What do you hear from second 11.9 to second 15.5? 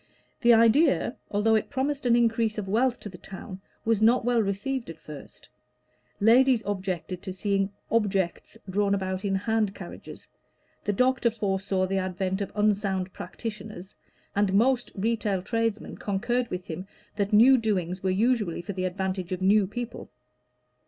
advent of unsound practitioners, and most retail